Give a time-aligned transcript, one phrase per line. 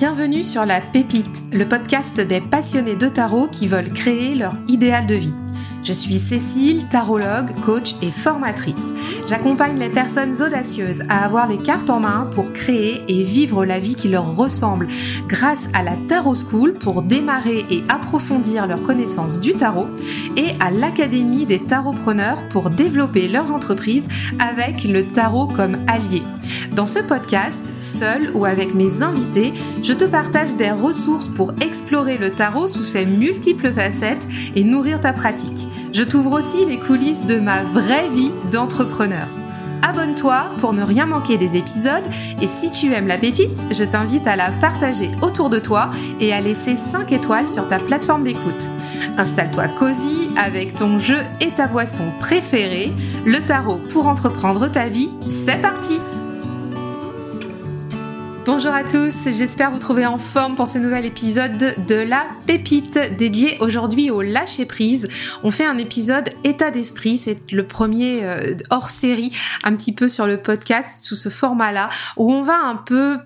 [0.00, 5.06] Bienvenue sur La Pépite, le podcast des passionnés de tarot qui veulent créer leur idéal
[5.06, 5.36] de vie.
[5.82, 8.92] Je suis Cécile, tarologue, coach et formatrice.
[9.26, 13.78] J'accompagne les personnes audacieuses à avoir les cartes en main pour créer et vivre la
[13.78, 14.88] vie qui leur ressemble
[15.26, 19.86] grâce à la Tarot School pour démarrer et approfondir leurs connaissances du tarot
[20.36, 24.08] et à l'Académie des tarotpreneurs pour développer leurs entreprises
[24.38, 26.22] avec le tarot comme allié.
[26.72, 32.18] Dans ce podcast, seul ou avec mes invités, je te partage des ressources pour explorer
[32.18, 35.68] le tarot sous ses multiples facettes et nourrir ta pratique.
[35.92, 39.26] Je t'ouvre aussi les coulisses de ma vraie vie d'entrepreneur.
[39.82, 42.04] Abonne-toi pour ne rien manquer des épisodes
[42.40, 45.90] et si tu aimes la pépite, je t'invite à la partager autour de toi
[46.20, 48.70] et à laisser 5 étoiles sur ta plateforme d'écoute.
[49.18, 52.92] Installe-toi cosy avec ton jeu et ta boisson préférée,
[53.26, 55.10] le tarot pour entreprendre ta vie.
[55.28, 55.98] C'est parti!
[58.52, 62.98] Bonjour à tous, j'espère vous trouver en forme pour ce nouvel épisode de La Pépite
[63.16, 65.06] dédié aujourd'hui au lâcher prise.
[65.44, 69.30] On fait un épisode état d'esprit, c'est le premier euh, hors série
[69.62, 73.18] un petit peu sur le podcast sous ce format-là où on va un peu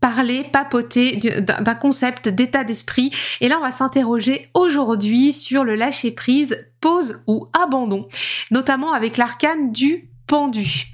[0.00, 3.10] parler, papoter d'un concept d'état d'esprit.
[3.40, 8.06] Et là, on va s'interroger aujourd'hui sur le lâcher prise, pause ou abandon,
[8.50, 10.86] notamment avec l'arcane du pendu.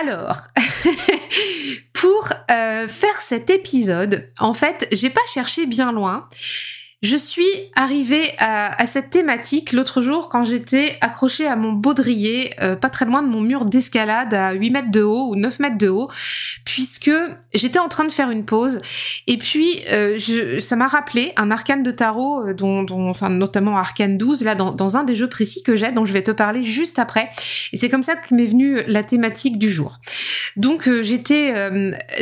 [0.00, 0.38] Alors,
[1.92, 6.24] pour euh, faire cet épisode, en fait, j'ai pas cherché bien loin.
[7.02, 12.76] Je suis arrivée à, cette thématique l'autre jour quand j'étais accrochée à mon baudrier, euh,
[12.76, 15.78] pas très loin de mon mur d'escalade à 8 mètres de haut ou 9 mètres
[15.78, 16.08] de haut,
[16.72, 17.10] puisque
[17.52, 18.78] j'étais en train de faire une pause
[19.26, 20.18] et puis euh,
[20.60, 24.54] ça m'a rappelé un arcane de tarot, euh, dont, dont, enfin notamment arcane 12, là
[24.54, 27.28] dans, un des jeux précis que j'ai, dont je vais te parler juste après.
[27.74, 29.98] Et c'est comme ça que m'est venue la thématique du jour.
[30.56, 31.54] Donc j'étais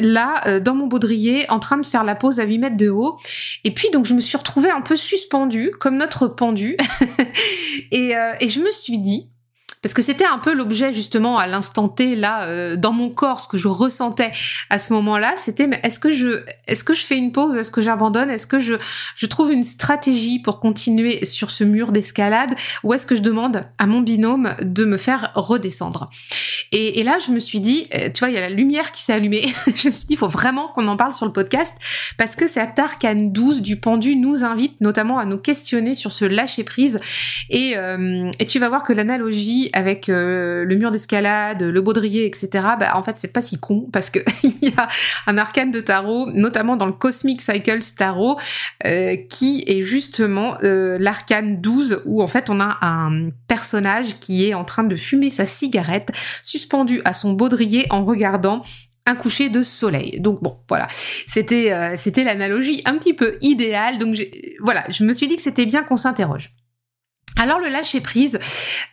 [0.01, 3.19] là dans mon baudrier en train de faire la pause à 8 mètres de haut
[3.65, 6.77] et puis donc je me suis retrouvée un peu suspendu, comme notre pendu.
[7.91, 9.31] et, euh, et je me suis dit,
[9.82, 13.41] parce que c'était un peu l'objet justement à l'instant T là euh, dans mon corps
[13.41, 14.30] ce que je ressentais
[14.68, 15.32] à ce moment-là.
[15.36, 17.56] C'était mais est-ce que je est-ce que je fais une pause?
[17.56, 18.30] Est-ce que j'abandonne?
[18.30, 18.74] Est-ce que je
[19.16, 22.54] je trouve une stratégie pour continuer sur ce mur d'escalade?
[22.84, 26.10] Ou est-ce que je demande à mon binôme de me faire redescendre?
[26.72, 29.02] Et, là je me suis dit euh, tu vois il y a la lumière qui
[29.02, 29.47] s'est allumée.
[29.74, 31.74] Je me suis dit il faut vraiment qu'on en parle sur le podcast
[32.18, 36.24] parce que cet arcane 12 du pendu nous invite notamment à nous questionner sur ce
[36.26, 37.00] lâcher prise
[37.48, 42.26] et euh, et tu vas voir que l'analogie avec euh, le mur d'escalade, le baudrier,
[42.26, 42.48] etc.
[42.78, 44.88] Bah, en fait, c'est pas si con parce que il y a
[45.26, 48.38] un arcane de tarot, notamment dans le Cosmic Cycles Tarot,
[48.86, 54.47] euh, qui est justement euh, l'arcane 12 où en fait on a un personnage qui
[54.48, 56.10] est en train de fumer sa cigarette
[56.42, 58.62] suspendu à son baudrier en regardant
[59.06, 60.20] un coucher de soleil.
[60.20, 60.86] Donc bon, voilà,
[61.26, 63.98] c'était c'était l'analogie un petit peu idéale.
[63.98, 64.16] Donc
[64.60, 66.50] voilà, je me suis dit que c'était bien qu'on s'interroge.
[67.36, 68.38] Alors le lâcher prise,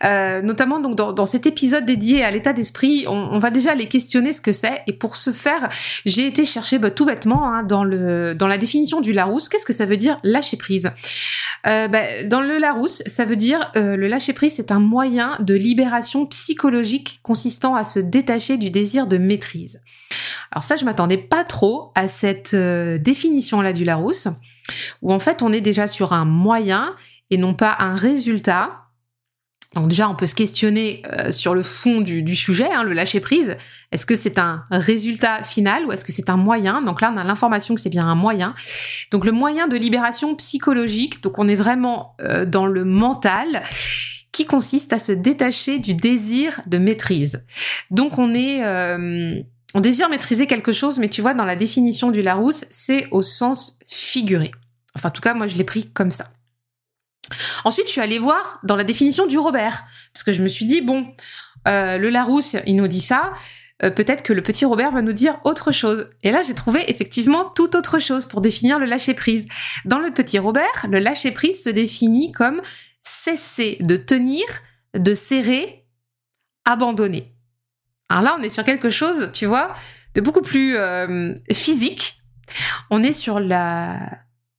[0.04, 4.32] euh, notamment donc dans, cet épisode dédié à l'état d'esprit, on, va déjà aller questionner
[4.32, 4.84] ce que c'est.
[4.88, 5.70] Et pour ce faire,
[6.06, 9.50] j'ai été chercher bah, tout bêtement hein, dans le dans la définition du Larousse.
[9.50, 10.92] Qu'est-ce que ça veut dire lâcher prise?
[11.66, 15.36] Euh, bah, Dans le Larousse, ça veut dire euh, le lâcher prise, c'est un moyen
[15.40, 19.82] de libération psychologique consistant à se détacher du désir de maîtrise.
[20.52, 24.28] Alors ça, je m'attendais pas trop à cette définition là du Larousse,
[25.02, 26.96] où en fait on est déjà sur un moyen
[27.30, 28.84] et non pas un résultat.
[29.76, 33.20] Donc déjà, on peut se questionner euh, sur le fond du, sujet, hein, le lâcher
[33.20, 33.58] prise.
[33.92, 36.82] Est-ce que c'est un résultat final ou est-ce que c'est un moyen?
[36.82, 38.56] Donc là, on a l'information que c'est bien un moyen.
[39.12, 41.22] Donc le moyen de libération psychologique.
[41.22, 43.62] Donc on est vraiment euh, dans le mental
[44.32, 47.44] qui consiste à se détacher du désir de maîtrise.
[47.92, 49.42] Donc on est euh,
[49.74, 53.22] on désire maîtriser quelque chose, mais tu vois, dans la définition du Larousse, c'est au
[53.22, 54.52] sens figuré.
[54.96, 56.32] Enfin, en tout cas, moi, je l'ai pris comme ça.
[57.64, 59.84] Ensuite, je suis allée voir dans la définition du Robert,
[60.14, 61.14] parce que je me suis dit, bon,
[61.68, 63.34] euh, le Larousse, il nous dit ça,
[63.84, 66.10] euh, peut-être que le petit Robert va nous dire autre chose.
[66.24, 69.48] Et là, j'ai trouvé effectivement tout autre chose pour définir le lâcher-prise.
[69.86, 72.62] Dans le petit Robert, le lâcher-prise se définit comme
[73.04, 74.46] cesser de tenir,
[74.96, 75.86] de serrer,
[76.66, 77.36] abandonner.
[78.10, 79.74] Alors là, on est sur quelque chose, tu vois,
[80.16, 82.24] de beaucoup plus euh, physique.
[82.90, 84.00] On est sur la,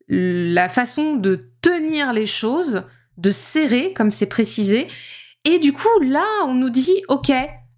[0.08, 2.82] la façon de tenir les choses,
[3.16, 4.86] de serrer, comme c'est précisé.
[5.44, 7.32] Et du coup, là, on nous dit, OK,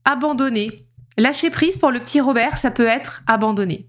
[0.05, 0.87] abandonner.
[1.17, 3.87] Lâcher prise pour le petit Robert, ça peut être abandonner.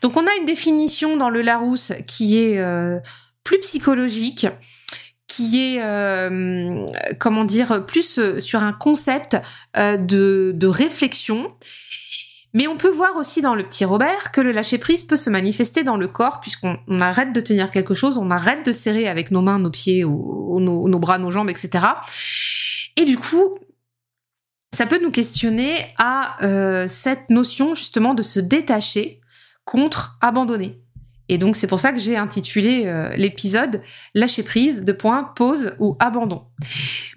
[0.00, 2.98] Donc on a une définition dans le Larousse qui est euh,
[3.44, 4.46] plus psychologique,
[5.26, 6.86] qui est, euh,
[7.18, 9.36] comment dire, plus sur un concept
[9.76, 11.52] euh, de, de réflexion.
[12.54, 15.82] Mais on peut voir aussi dans le petit Robert que le lâcher-prise peut se manifester
[15.82, 19.42] dans le corps puisqu'on arrête de tenir quelque chose, on arrête de serrer avec nos
[19.42, 21.84] mains, nos pieds, nos, bras, nos jambes, etc.
[22.96, 23.54] Et du coup,
[24.74, 29.20] ça peut nous questionner à euh, cette notion justement de se détacher
[29.64, 30.80] contre abandonner.
[31.28, 33.82] Et donc c'est pour ça que j'ai intitulé euh, l'épisode
[34.14, 36.46] Lâcher prise de point pause ou abandon.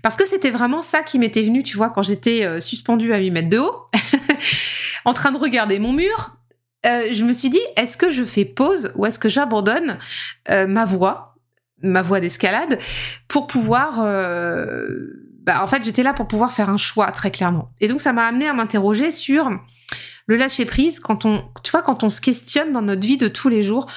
[0.01, 3.19] Parce que c'était vraiment ça qui m'était venu, tu vois, quand j'étais euh, suspendue à
[3.19, 3.87] 8 mètres de haut,
[5.05, 6.37] en train de regarder mon mur.
[6.85, 9.97] Euh, je me suis dit, est-ce que je fais pause ou est-ce que j'abandonne
[10.49, 11.33] ma voie,
[11.83, 12.79] ma voie d'escalade,
[13.27, 13.99] pour pouvoir...
[15.43, 17.71] Bah, en fait, j'étais là pour pouvoir faire un choix, très clairement.
[17.81, 19.49] Et donc ça m'a amené à m'interroger sur
[20.27, 23.27] le lâcher prise, quand on, tu vois, quand on se questionne dans notre vie de
[23.27, 23.87] tous les jours,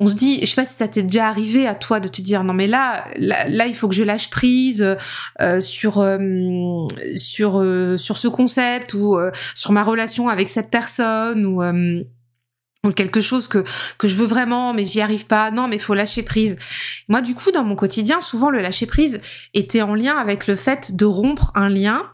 [0.00, 2.22] on se dit, je sais pas si ça t'est déjà arrivé à toi de te
[2.22, 4.96] dire non mais là, là, il faut que je lâche prise
[5.40, 6.86] euh, sur euh,
[7.16, 9.18] sur euh, sur ce concept ou
[9.54, 11.62] sur ma relation avec cette personne ou
[12.86, 13.64] ou quelque chose que
[13.98, 15.50] que je veux vraiment mais j'y arrive pas.
[15.50, 16.56] Non mais faut lâcher prise.
[17.08, 19.18] Moi du coup dans mon quotidien souvent le lâcher prise
[19.52, 22.08] était en lien avec le fait de rompre un lien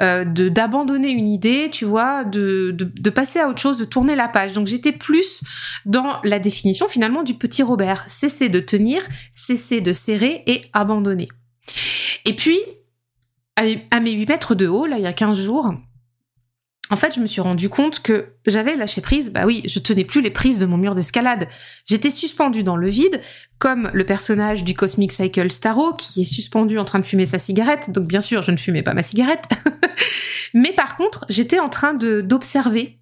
[0.00, 4.16] euh, de d'abandonner une idée, tu vois, de, de, passer à autre chose, de tourner
[4.16, 4.52] la page.
[4.52, 5.42] Donc j'étais plus
[5.86, 8.02] dans la définition finalement du petit Robert.
[8.08, 11.28] Cesser de tenir, cesser de serrer et abandonner.
[12.24, 12.58] Et puis,
[13.56, 15.72] à mes 8 mètres de haut, là, il y a 15 jours,
[16.94, 19.32] en fait, je me suis rendu compte que j'avais lâché prise.
[19.32, 21.48] Bah oui, je tenais plus les prises de mon mur d'escalade.
[21.84, 23.20] J'étais suspendue dans le vide,
[23.58, 27.40] comme le personnage du Cosmic Cycle Starro qui est suspendu en train de fumer sa
[27.40, 27.90] cigarette.
[27.90, 29.42] Donc bien sûr, je ne fumais pas ma cigarette.
[30.54, 33.00] Mais par contre, j'étais en train d'observer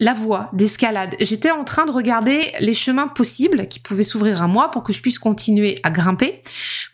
[0.00, 1.14] la voie d'escalade.
[1.20, 4.94] J'étais en train de regarder les chemins possibles qui pouvaient s'ouvrir à moi pour que
[4.94, 6.42] je puisse continuer à grimper,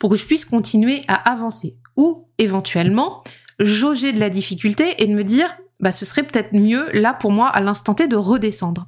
[0.01, 1.77] pour que je puisse continuer à avancer.
[1.95, 3.23] Ou éventuellement,
[3.61, 7.31] jauger de la difficulté et de me dire bah ce serait peut-être mieux là pour
[7.31, 8.85] moi à l'instant T de redescendre.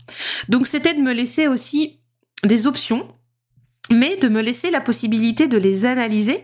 [0.50, 2.02] Donc c'était de me laisser aussi
[2.44, 3.08] des options
[3.92, 6.44] mais de me laisser la possibilité de les analyser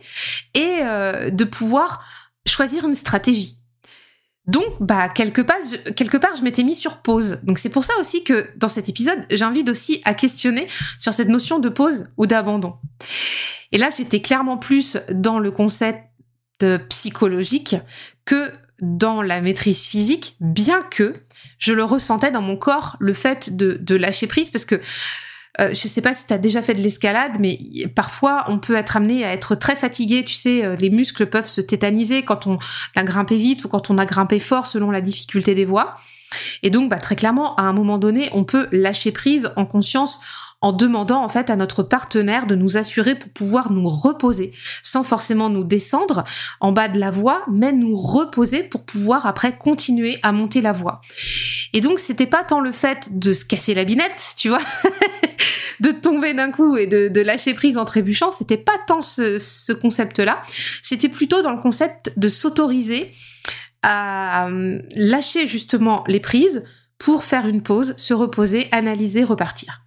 [0.53, 2.05] et euh, de pouvoir
[2.45, 3.59] choisir une stratégie.
[4.45, 7.39] Donc, bah quelque part, je, quelque part, je m'étais mis sur pause.
[7.43, 10.67] Donc c'est pour ça aussi que dans cet épisode, j'invite aussi à questionner
[10.97, 12.75] sur cette notion de pause ou d'abandon.
[13.73, 16.05] Et là, j'étais clairement plus dans le concept
[16.89, 17.75] psychologique
[18.23, 18.51] que
[18.81, 21.15] dans la maîtrise physique, bien que
[21.59, 24.79] je le ressentais dans mon corps, le fait de, lâcher prise, parce que
[25.59, 27.57] euh, je sais pas si tu as déjà fait de l'escalade, mais
[27.95, 30.23] parfois on peut être amené à être très fatigué.
[30.23, 32.59] Tu sais, euh, les muscles peuvent se tétaniser quand on
[32.95, 35.95] a grimpé vite ou quand on a grimpé fort selon la difficulté des voies.
[36.61, 40.19] Et donc, bah, très clairement, à un moment donné, on peut lâcher prise en conscience
[40.61, 45.03] en demandant en fait à notre partenaire de nous assurer pour pouvoir nous reposer, sans
[45.03, 46.23] forcément nous descendre
[46.59, 50.73] en bas de la voie, mais nous reposer pour pouvoir après continuer à monter la
[50.73, 51.01] voie.
[51.73, 54.61] Et donc c'était pas tant le fait de se casser la binette, tu vois,
[55.79, 59.73] de tomber d'un coup et de, lâcher prise en trébuchant, c'était pas tant ce, ce
[59.73, 60.41] concept-là,
[60.81, 63.11] c'était plutôt dans le concept de s'autoriser
[63.83, 66.63] à euh, lâcher justement les prises
[66.97, 69.86] pour faire une pause, se reposer, analyser, repartir.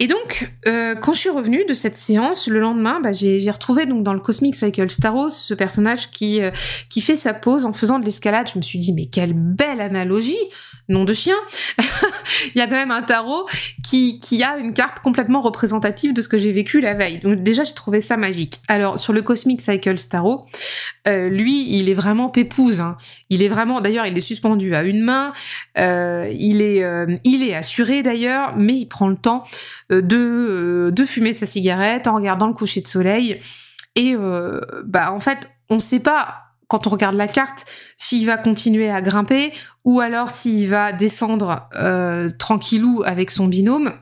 [0.00, 3.84] Et donc, euh, quand je suis revenue de cette séance, le lendemain, bah, j'ai retrouvé
[3.84, 6.50] donc dans le Cosmic Cycle Staros ce personnage qui euh,
[6.88, 8.48] qui fait sa pause en faisant de l'escalade.
[8.52, 10.36] Je me suis dit mais quelle belle analogie,
[10.88, 11.34] nom de chien.
[12.54, 13.48] Il y a quand même un tarot
[13.84, 17.18] qui qui a une carte complètement représentative de ce que j'ai vécu la veille.
[17.18, 18.60] Donc déjà j'ai trouvé ça magique.
[18.68, 20.46] Alors sur le Cosmic Cycle Starro,
[21.08, 22.78] euh, lui il est vraiment pépouse.
[22.78, 22.96] Hein.
[23.30, 25.32] Il est vraiment, d'ailleurs il est suspendu à une main.
[25.76, 26.84] il est
[27.24, 29.42] il est assuré d'ailleurs, mais il prend le temps
[29.87, 33.40] euh, de, euh, de fumer sa cigarette en regardant le coucher de soleil.
[33.94, 37.64] Et euh, bah en fait, on ne sait pas quand on regarde la carte
[37.96, 39.52] s'il va continuer à grimper
[39.84, 41.68] ou alors s'il va descendre
[42.38, 43.92] tranquillou avec son binôme.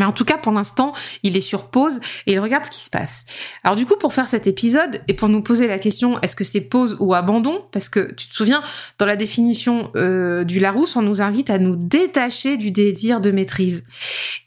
[0.00, 2.80] Mais en tout cas, pour l'instant, il est sur pause et il regarde ce qui
[2.80, 3.26] se passe.
[3.64, 6.42] Alors du coup, pour faire cet épisode et pour nous poser la question, est-ce que
[6.42, 7.66] c'est pause ou abandon?
[7.70, 8.62] Parce que tu te souviens,
[8.98, 13.30] dans la définition euh, du Larousse, on nous invite à nous détacher du désir de
[13.30, 13.84] maîtrise.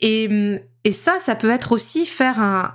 [0.02, 0.28] Et,
[0.92, 2.74] ça, ça peut être aussi faire un,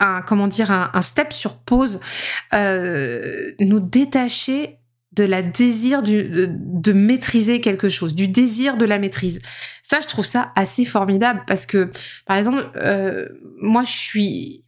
[0.00, 2.00] un, comment dire un, step sur pause,
[2.54, 4.78] euh, nous détacher
[5.18, 9.40] de la désir de, de, maîtriser quelque chose, du désir de la maîtrise.
[9.82, 11.90] Ça, je trouve ça assez formidable parce que,
[12.24, 13.26] par exemple, euh,
[13.60, 14.64] moi, je suis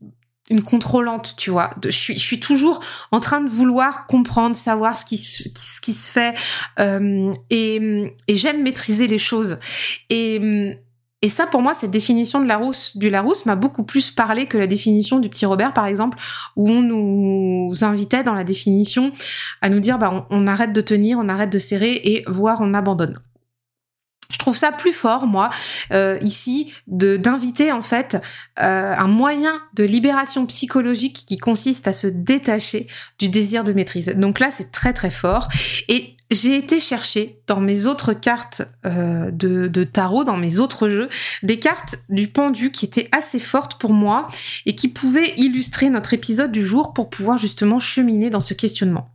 [0.50, 1.71] une contrôlante, tu vois.
[1.85, 2.80] je suis, je suis toujours
[3.12, 6.35] en train de vouloir comprendre, savoir ce qui, ce qui se fait,
[6.80, 9.59] euh, et, et j'aime maîtriser les choses.
[10.09, 10.75] Et
[11.23, 14.57] Et ça, pour moi, cette définition de Larousse, du Larousse m'a beaucoup plus parlé que
[14.57, 16.17] la définition du petit Robert, par exemple,
[16.57, 19.12] où on nous invitait dans la définition
[19.61, 22.73] à nous dire, bah, on, arrête de tenir, on arrête de serrer et voire on
[22.73, 23.19] abandonne.
[24.31, 25.50] Je trouve ça plus fort, moi,
[25.93, 28.17] euh, ici, d'inviter en fait
[28.61, 32.87] euh, un moyen de libération psychologique qui consiste à se détacher
[33.19, 34.15] du désir de maîtrise.
[34.17, 35.49] Donc là, c'est très très fort.
[35.89, 40.89] Et j'ai été chercher dans mes autres cartes euh, de, de, tarot, dans mes autres
[40.89, 41.09] jeux,
[41.43, 44.29] des cartes du pendu qui étaient assez fortes pour moi
[44.67, 49.11] et qui pouvaient illustrer notre épisode du jour pour pouvoir justement cheminer dans ce questionnement.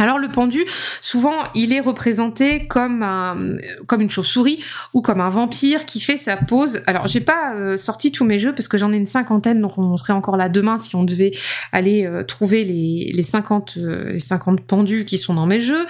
[0.00, 0.64] Alors le pendu,
[1.02, 4.64] souvent, il est représenté comme un, comme une chauve-souris
[4.94, 6.80] ou comme un vampire qui fait sa pause.
[6.86, 9.76] Alors j'ai pas euh, sorti tous mes jeux parce que j'en ai une cinquantaine, donc
[9.76, 11.32] on serait encore là demain si on devait
[11.72, 15.86] aller euh, trouver les, les 50 euh, les 50 pendus qui sont dans mes jeux.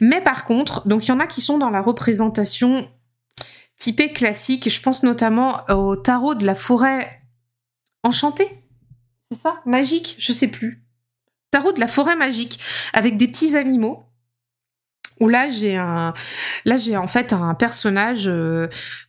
[0.00, 2.88] Mais par contre, donc il y en a qui sont dans la représentation
[3.78, 4.68] typée classique.
[4.68, 7.08] Je pense notamment au tarot de la forêt
[8.02, 8.48] enchantée.
[9.30, 9.62] C'est ça?
[9.66, 10.16] Magique?
[10.18, 10.82] Je sais plus
[11.52, 12.58] tarot de la forêt magique
[12.92, 14.04] avec des petits animaux.
[15.20, 16.14] Où là j'ai un
[16.64, 18.66] j'ai en fait un personnage euh,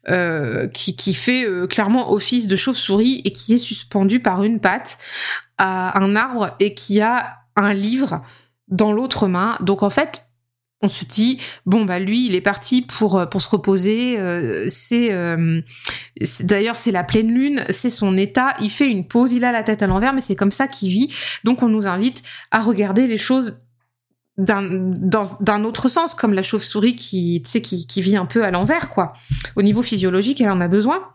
[0.10, 4.60] euh, qui, qui fait euh, clairement office de chauve-souris et qui est suspendu par une
[4.60, 5.00] patte
[5.58, 8.22] à un arbre et qui a un livre
[8.68, 9.58] dans l'autre main.
[9.62, 10.28] Donc en fait
[10.84, 14.68] on se dit bon bah lui il est parti pour euh, pour se reposer euh,
[14.92, 15.62] euh,
[16.22, 19.52] c'est d'ailleurs c'est la pleine lune c'est son état il fait une pause il a
[19.52, 21.12] la tête à l'envers mais c'est comme ça qu'il vit.
[21.44, 23.62] Donc on nous invite à regarder les choses
[24.38, 28.52] d'un autre sens comme la chauve-souris qui tu sais qui, qui vit un peu à
[28.52, 29.14] l'envers quoi.
[29.56, 31.08] Au niveau physiologique elle en a besoin.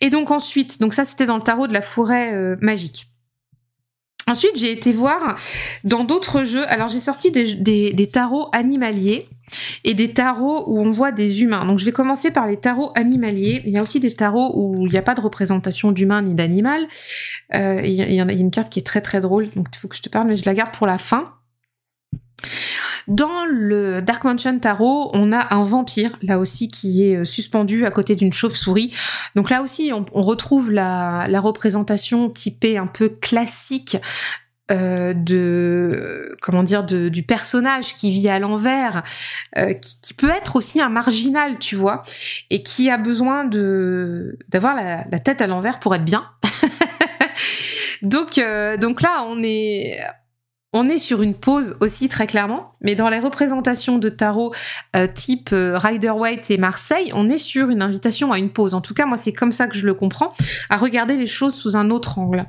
[0.00, 3.11] Et donc ensuite donc ça c'était dans le tarot de la forêt magique
[4.28, 5.36] Ensuite, j'ai été voir
[5.84, 6.64] dans d'autres jeux.
[6.68, 9.26] Alors, j'ai sorti des, tarots animaliers
[9.84, 11.64] et des tarots où on voit des humains.
[11.64, 13.62] Donc, je vais commencer par les tarots animaliers.
[13.64, 16.34] Il y a aussi des tarots où il n'y a pas de représentation d'humain ni
[16.34, 16.86] d'animal.
[17.54, 19.96] Euh, il y, a, une carte qui est très très drôle, donc il faut que
[19.96, 21.32] je te parle, mais je la garde pour la fin.
[23.08, 27.84] Dans le Dark Mansion Tarot, on a un vampire, là aussi, qui est euh, suspendu
[27.84, 28.94] à côté d'une chauve-souris.
[29.34, 33.96] Donc là aussi, on, retrouve la, représentation typée un peu classique
[34.70, 39.02] euh, de comment dire du personnage qui vit à l'envers
[39.58, 42.04] euh, qui, peut être aussi un marginal tu vois
[42.48, 46.30] et qui a besoin de d'avoir la, la, tête à l'envers pour être bien
[48.02, 48.40] donc
[48.78, 49.98] donc là on est
[50.72, 54.54] on est sur une pause aussi très clairement, mais dans les représentations de tarot
[54.96, 58.72] euh, type euh, Rider-Waite et Marseille, on est sur une invitation à une pause.
[58.72, 60.32] En tout cas, moi, c'est comme ça que je le comprends,
[60.70, 62.46] à regarder les choses sous un autre angle.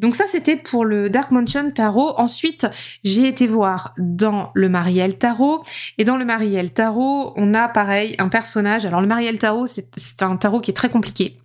[0.00, 2.14] Donc ça, c'était pour le Dark Mansion Tarot.
[2.18, 2.66] Ensuite,
[3.04, 5.64] j'ai été voir dans le Marielle Tarot.
[5.98, 8.84] Et dans le Marielle Tarot, on a pareil un personnage.
[8.86, 11.38] Alors le Marielle Tarot, c'est un tarot qui est très compliqué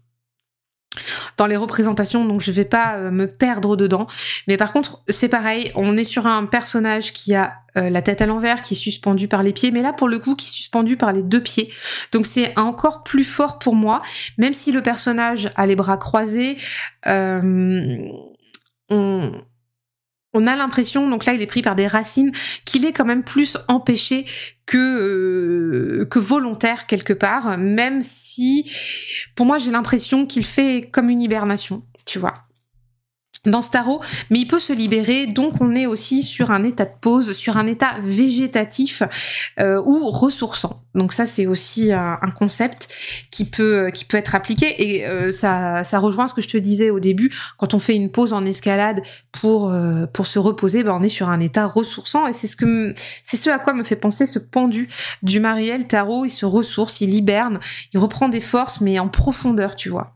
[1.38, 4.08] dans les représentations, donc je vais pas euh, me perdre dedans.
[4.48, 8.22] Mais par contre, c'est pareil, on est sur un personnage qui a euh, la tête
[8.22, 10.52] à l'envers, qui est suspendu par les pieds, mais là pour le coup qui est
[10.52, 11.72] suspendu par les deux pieds.
[12.12, 14.02] Donc c'est encore plus fort pour moi,
[14.38, 16.58] même si le personnage a les bras croisés.
[17.08, 17.98] Euh,
[18.90, 19.32] on,
[20.34, 22.32] on a l'impression, donc là il est pris par des racines,
[22.66, 24.26] qu'il est quand même plus empêché
[24.66, 28.72] que euh, que volontaire quelque part, même si
[29.36, 32.51] pour moi j'ai l'impression qu'il fait comme une hibernation, tu vois
[33.46, 35.26] dans ce tarot, mais il peut se libérer.
[35.26, 39.02] Donc on est aussi sur un état de pause, sur un état végétatif
[39.60, 40.84] euh, ou ressourçant.
[40.94, 42.88] Donc ça c'est aussi un, concept
[43.32, 46.58] qui peut qui peut être appliqué et euh, ça ça rejoint ce que je te
[46.58, 47.34] disais au début.
[47.58, 51.10] Quand on fait une pause en escalade pour euh, pour se reposer, ben on est
[51.10, 52.94] sur un état ressourçant et c'est ce que
[53.24, 54.88] c'est ce à quoi me fait penser ce pendu
[55.24, 56.26] du Mariel tarot.
[56.26, 57.60] Il se ressource, il hiberne,
[57.94, 60.14] il reprend des forces mais en profondeur, tu vois.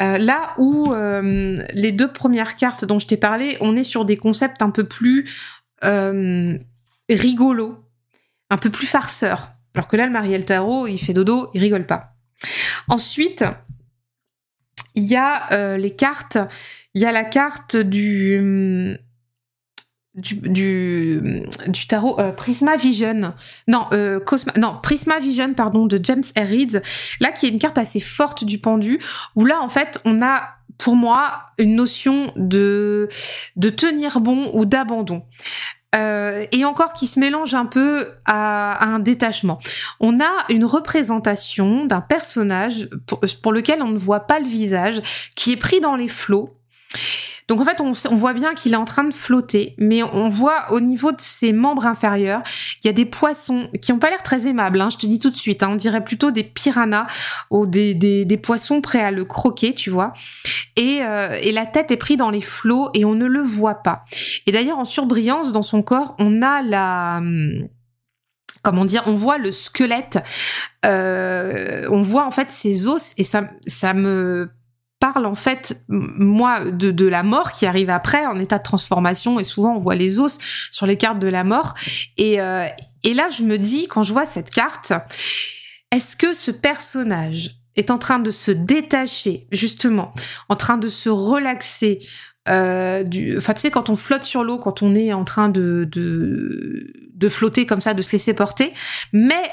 [0.00, 4.04] Euh, là où euh, les deux premières cartes dont je t'ai parlé, on est sur
[4.04, 5.28] des concepts un peu plus
[5.84, 6.58] euh,
[7.08, 7.78] rigolos,
[8.50, 9.50] un peu plus farceurs.
[9.74, 12.16] Alors que là, le Mariel Tarot, il fait dodo, il rigole pas.
[12.88, 13.44] Ensuite,
[14.94, 16.38] il y a les cartes,
[16.94, 18.96] il y a la carte du
[20.14, 20.36] du,
[21.68, 23.34] du, tarot euh, Prisma Vision.
[23.66, 26.80] Non, euh, Cosma, non, Prisma Vision, pardon, de James R.
[27.20, 28.98] Là, qui est une carte assez forte du pendu,
[29.34, 30.40] où là, en fait, on a,
[30.78, 33.08] pour moi, une notion de,
[33.56, 35.24] de tenir bon ou d'abandon.
[35.96, 39.60] Euh, et encore qui se mélange un peu à, à, un détachement.
[40.00, 42.88] On a une représentation d'un personnage
[43.42, 45.00] pour lequel on ne voit pas le visage,
[45.36, 46.52] qui est pris dans les flots
[47.46, 50.72] Donc en fait, on, voit bien qu'il est en train de flotter, mais on voit
[50.72, 52.42] au niveau de ses membres inférieurs,
[52.82, 54.80] il y a des poissons qui ont pas l'air très aimables.
[54.80, 57.06] Hein, je te dis tout de suite, hein, on dirait plutôt des piranhas
[57.50, 60.14] ou des, poissons prêts à le croquer, tu vois.
[60.76, 63.82] Et, euh, et la tête est prise dans les flots et on ne le voit
[63.82, 64.04] pas.
[64.46, 67.68] Et d'ailleurs, en surbrillance dans son corps, on a la hum,
[68.62, 70.18] comment dire, on voit le squelette,
[70.86, 74.48] euh, on voit en fait ses os et ça me
[75.12, 79.38] parle en fait, moi, de, de, la mort qui arrive après en état de transformation
[79.38, 80.38] et souvent on voit les os
[80.70, 81.74] sur les cartes de la mort.
[82.16, 82.64] Et, euh,
[83.02, 84.94] et là je me dis quand je vois cette carte,
[85.90, 90.10] est-ce que ce personnage est en train de se détacher justement,
[90.48, 91.98] en train de se relaxer,
[92.48, 95.50] euh, du, enfin tu sais quand on flotte sur l'eau, quand on est en train
[95.50, 98.72] de, de de flotter comme ça, de se laisser porter,
[99.12, 99.50] mais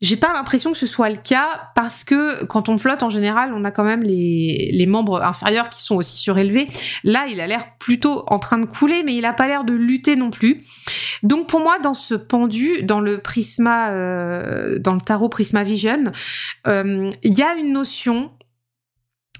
[0.00, 3.52] j'ai pas l'impression que ce soit le cas parce que quand on flotte en général,
[3.54, 6.66] on a quand même les, les membres inférieurs qui sont aussi surélevés.
[7.04, 9.74] Là, il a l'air plutôt en train de couler, mais il a pas l'air de
[9.74, 10.62] lutter non plus.
[11.22, 16.12] Donc pour moi, dans ce pendu, dans le prisma, euh, dans le tarot Prisma Vision,
[16.66, 18.30] euh, il y a une notion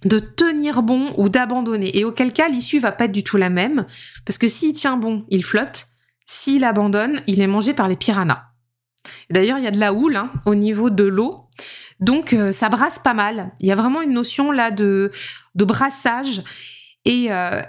[0.05, 1.97] de tenir bon ou d'abandonner.
[1.99, 3.87] Et auquel cas, l'issue va pas être du tout la même,
[4.26, 5.87] parce que s'il tient bon, il flotte.
[6.26, 8.50] S'il abandonne, il est mangé par les piranhas.
[9.30, 11.47] D'ailleurs, il y a de la houle hein, au niveau de l'eau.
[12.00, 13.52] Donc euh, ça brasse pas mal.
[13.61, 15.11] Il y a vraiment une notion là de,
[15.54, 16.42] de brassage.
[17.04, 17.61] Et euh,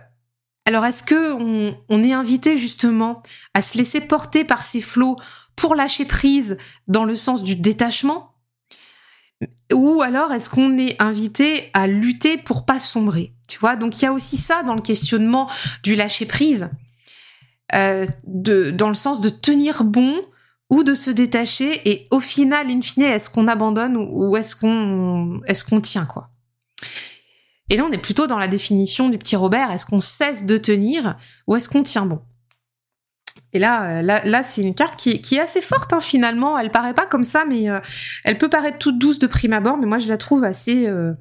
[0.65, 1.33] alors est-ce que
[1.89, 3.21] on, est invité justement
[3.53, 5.17] à se laisser porter par ces flots
[5.55, 6.57] pour lâcher prise
[6.88, 8.29] dans le sens du détachement?
[9.73, 13.33] Ou alors est-ce qu'on est invité à lutter pour pas sombrer?
[13.47, 13.75] Tu vois?
[13.75, 15.50] Donc il y a aussi ça dans le questionnement
[15.83, 16.69] du lâcher prise.
[17.73, 20.13] Euh, de, dans le sens de tenir bon
[20.71, 25.41] ou de se détacher et au final, in fine, est-ce qu'on abandonne ou est-ce qu'on
[25.45, 26.29] est-ce tient quoi?
[27.69, 29.71] Et là, on est plutôt dans la définition du petit Robert.
[29.71, 32.21] Est-ce qu'on cesse de tenir ou est-ce qu'on tient bon?
[33.53, 36.57] Et là, euh, là, là c'est une carte qui, qui, est assez forte hein, finalement.
[36.57, 37.79] Elle paraît pas comme ça, mais euh,
[38.23, 41.13] elle peut paraître toute douce de prime abord, mais moi je la trouve assez euh,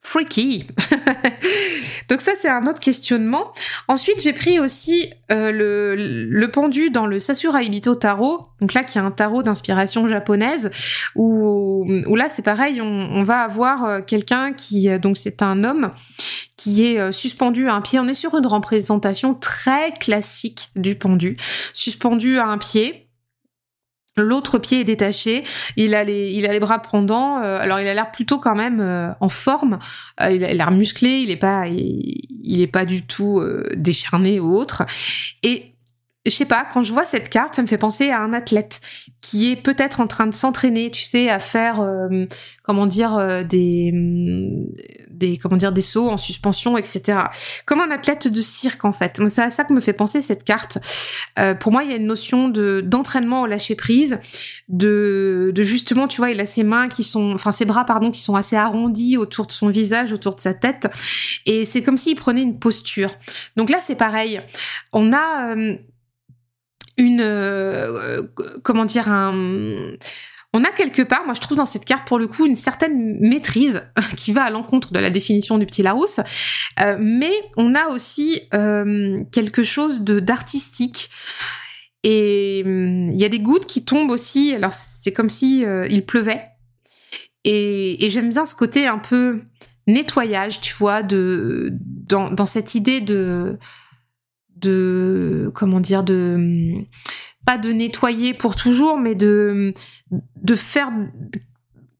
[0.00, 0.66] freaky.
[2.08, 3.52] Donc ça, c'est un autre questionnement.
[3.88, 8.46] Ensuite, j'ai pris aussi euh, le, pendu dans le Sasura Ibito Tarot.
[8.60, 10.70] Donc là, qui est un tarot d'inspiration japonaise,
[11.14, 15.42] où, où là, c'est pareil, on, on, va avoir euh, quelqu'un qui, euh, donc c'est
[15.42, 15.90] un homme,
[16.56, 18.00] qui est suspendu à un pied.
[18.00, 21.36] On est sur une représentation très classique du pendu,
[21.74, 23.05] suspendu à un pied
[24.18, 25.44] L'autre pied est détaché,
[25.76, 27.42] il a les, il bras pendants.
[27.42, 29.78] Euh, alors il a l'air plutôt quand même euh, en forme.
[30.22, 33.42] Euh, il a l'air musclé, il est pas, il, est pas du tout
[33.74, 34.84] décharné ou autre.
[35.42, 35.74] Et
[36.30, 38.80] je sais pas, quand je vois cette carte, ça me fait penser à un athlète
[39.20, 42.26] qui est peut-être en train de s'entraîner, tu sais, à faire, euh,
[42.64, 44.66] comment dire, euh, des, mm,
[45.10, 47.18] des, comment dire, des sauts en suspension, etc.
[47.64, 49.20] Comme un athlète de cirque, en fait.
[49.28, 50.78] C'est à ça que me fait penser cette carte.
[51.38, 54.18] Euh, pour moi, il y a une notion de d'entraînement au lâcher prise,
[54.68, 58.10] de, de justement, tu vois, il a ses mains qui sont, enfin ses bras, pardon,
[58.10, 60.88] qui sont assez arrondis autour de son visage, autour de sa tête,
[61.46, 63.10] et c'est comme s'il prenait une posture.
[63.56, 64.40] Donc là, c'est pareil.
[64.92, 65.54] On a
[66.96, 68.22] une euh,
[68.62, 69.34] comment dire un
[70.52, 73.18] on a quelque part, moi je trouve dans cette carte pour le coup une certaine
[73.20, 73.82] maîtrise
[74.16, 76.20] qui va à l'encontre de la définition du petit Larousse,
[76.80, 81.10] euh, mais on a aussi euh, quelque chose de d'artistique.
[82.04, 84.54] Et hum, il y a des gouttes qui tombent aussi.
[84.54, 86.44] Alors c'est comme si il pleuvait.
[87.44, 89.42] Et, et j'aime bien ce côté un peu
[89.86, 93.58] nettoyage, tu vois, de dans, dans cette idée de
[94.56, 96.84] de comment dire de
[97.44, 99.72] pas de nettoyer pour toujours mais de
[100.42, 100.90] de faire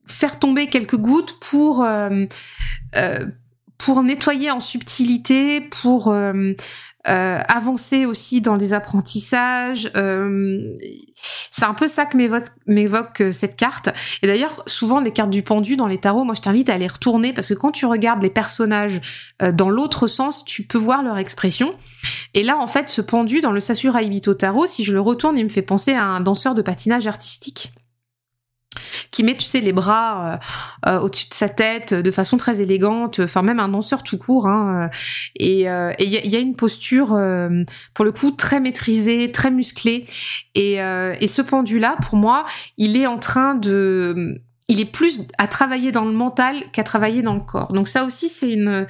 [0.07, 2.25] faire tomber quelques gouttes pour euh,
[2.95, 3.25] euh,
[3.77, 6.53] pour nettoyer en subtilité pour euh,
[7.07, 9.89] euh, avancer aussi dans les apprentissages.
[9.95, 10.75] Euh,
[11.51, 13.89] c'est un peu ça que m'évoque euh, cette carte.
[14.21, 16.87] Et d'ailleurs, souvent les cartes du pendu dans les tarots, moi je t'invite à les
[16.87, 18.99] retourner parce que quand tu regardes les personnages
[19.53, 21.71] dans l'autre sens, tu peux voir leur expression.
[22.33, 25.37] Et là, en fait, ce pendu dans le Sasura Ibito Tarot, si je le retourne,
[25.37, 27.71] il me fait penser à un danseur de patinage artistique
[29.11, 30.39] qui met, tu sais, les bras
[30.85, 34.17] euh, euh, au-dessus de sa tête de façon très élégante, enfin même un danseur tout
[34.17, 34.47] court.
[34.47, 34.89] Hein,
[35.41, 37.17] euh, et il y, a une posture,
[37.93, 40.05] pour le coup, très maîtrisée, très musclée.
[40.55, 42.45] Et, et ce pendu-là, pour moi,
[42.77, 44.35] il est en train de...
[44.69, 47.71] Il est plus à travailler dans le mental qu'à travailler dans le corps.
[47.71, 48.85] Donc ça aussi, c'est une,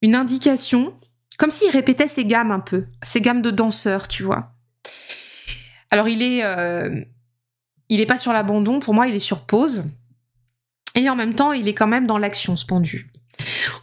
[0.00, 0.94] une indication,
[1.38, 4.52] comme s'il répétait ses gammes un peu, ses gammes de danseur, tu vois.
[5.90, 6.42] Alors il est
[7.92, 9.84] il est pas sur l'abandon, pour moi, il est sur pause.
[10.94, 13.06] Et en même temps, il est quand même dans l'action, ce.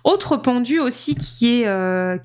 [0.04, 2.18] Autre pendu aussi qui est euh,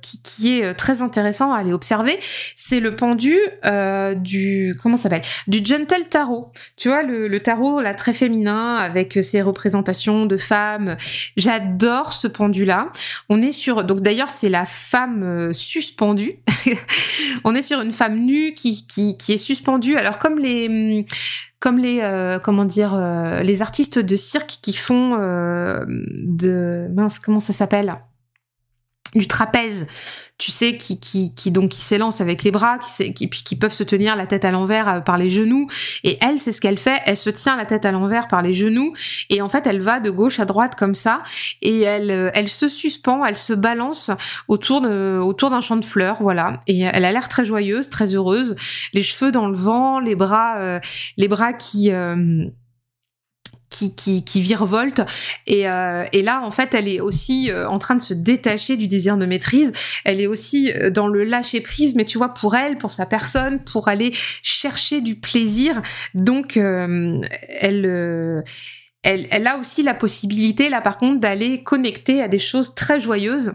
[0.44, 2.18] est très intéressant à aller observer,
[2.55, 5.23] c'est le pendu euh, du comment s'appelle?
[5.47, 6.53] Du gentle tarot.
[6.77, 10.97] Tu vois le, tarot là très féminin avec ses représentations de femmes.
[11.37, 12.92] J'adore ce pendu là.
[13.29, 16.38] On est sur donc d'ailleurs c'est la femme euh, suspendue.
[17.44, 18.87] On est sur une femme nue qui
[19.29, 19.97] est suspendue.
[19.97, 21.07] Alors comme les
[21.64, 27.18] comme les euh, comment dire euh, les artistes de cirque qui font euh, de mince
[27.18, 27.94] comment ça s'appelle?
[29.14, 29.87] Du trapèze
[30.37, 33.57] tu sais, qui, qui, qui donc qui s'élance avec les bras, qui, qui, puis qui
[33.57, 35.68] peuvent se tenir la tête à l'envers euh, par les genoux.
[36.03, 37.00] Et elle, c'est ce qu'elle fait.
[37.07, 38.92] Elle se tient la tête à l'envers par les genoux.
[39.31, 41.22] Et en fait, elle va de gauche à droite comme ça.
[41.62, 44.11] Et elle, euh, elle se suspend, elle se balance
[44.48, 46.61] autour de, autour d'un champ de fleurs, voilà.
[46.66, 48.57] Et elle a l'air très joyeuse, très heureuse.
[48.92, 50.81] Les cheveux dans le vent, les bras, euh,
[51.16, 51.92] les bras qui
[53.74, 55.02] qui, qui, qui virevolte.
[55.46, 58.76] Et, euh, et là, en fait, elle est aussi euh, en train de se détacher
[58.76, 59.72] du désir de maîtrise.
[60.04, 63.04] Elle est aussi euh, dans le lâcher prise, mais tu vois, pour elle, pour sa
[63.06, 65.82] personne, pour aller chercher du plaisir.
[66.14, 68.44] Donc, elle,
[69.02, 73.54] elle a aussi la possibilité, là, par contre, d'aller connecter à des choses très joyeuses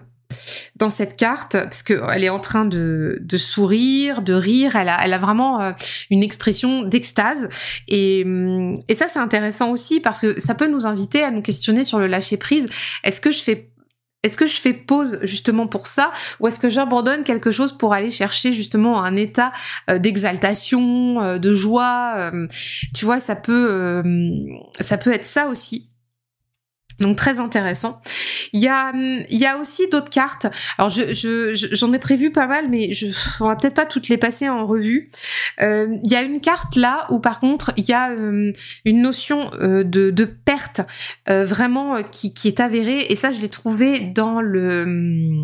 [0.76, 4.76] dans cette carte parce qu'elle est en train de, sourire, de rire.
[4.76, 5.72] Elle a, elle a vraiment euh,
[6.10, 7.50] une expression d'extase
[7.88, 11.42] et, hum, et ça c'est intéressant aussi parce que ça peut nous inviter à nous
[11.42, 12.68] questionner sur le lâcher prise.
[13.04, 13.70] Est-ce que je fais
[14.22, 16.12] est-ce que je fais pause justement pour ça?
[16.42, 19.54] Ou est-ce que j'abandonne quelque chose pour aller chercher justement un état
[19.90, 22.30] euh, d'exaltation, euh, de joie?
[22.94, 24.04] Tu vois, ça peut
[24.82, 25.89] ça peut être ça aussi.
[27.00, 28.02] Donc très intéressant.
[28.52, 30.48] Il y a, il y a aussi d'autres cartes.
[30.78, 33.08] Alors je, je, j'en ai prévu pas mal, mais je,
[33.40, 35.10] on va peut-être pas toutes les passer en revue.
[35.62, 38.52] Euh, il y a une carte là où par contre il y a euh,
[38.86, 40.82] une notion euh, de, de perte
[41.30, 43.06] euh, vraiment qui, qui est avérée.
[43.10, 45.44] Et ça je l'ai trouvé dans le euh,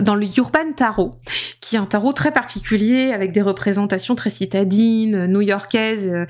[0.00, 1.14] dans le Urban Tarot,
[1.60, 6.08] qui est un tarot très particulier avec des représentations très citadines, new-yorkaises.
[6.08, 6.24] Euh,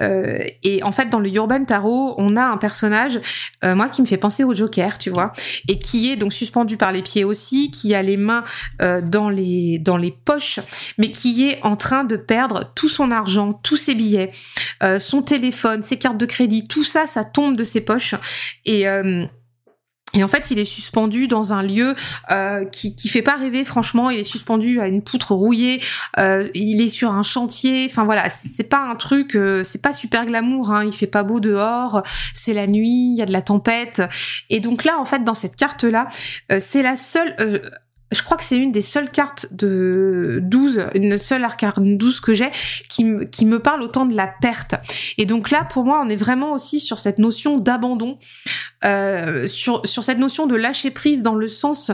[0.00, 3.20] euh, et en fait, dans le Urban Tarot, on a un personnage,
[3.64, 5.32] moi, qui me fait penser au Joker, tu vois,
[5.68, 8.44] et qui est donc suspendu par les pieds aussi, qui a les mains
[9.02, 10.60] dans les dans les poches,
[10.98, 14.30] mais qui est en train de perdre tout son argent, tous ses billets,
[14.98, 18.14] son téléphone, ses cartes de crédit, tout ça, ça tombe de ses poches
[18.64, 18.86] et
[20.14, 21.94] et en fait, il est suspendu dans un lieu
[22.30, 23.64] euh, qui qui fait pas rêver.
[23.64, 25.82] Franchement, il est suspendu à une poutre rouillée.
[26.18, 27.86] Euh, il est sur un chantier.
[27.90, 30.70] Enfin voilà, c'est pas un truc, euh, c'est pas super glamour.
[30.70, 30.84] Hein.
[30.84, 32.02] Il fait pas beau dehors.
[32.34, 34.02] C'est la nuit, il y a de la tempête.
[34.50, 36.08] Et donc là, en fait, dans cette carte là,
[36.50, 37.34] euh, c'est la seule
[38.12, 42.34] je crois que c'est une des seules cartes de 12, une seule arcane 12 que
[42.34, 42.50] j'ai
[42.88, 44.74] qui, qui me parle autant de la perte.
[45.18, 48.18] Et donc là, pour moi, on est vraiment aussi sur cette notion d'abandon,
[48.84, 51.90] euh, sur, sur cette notion de lâcher prise dans le sens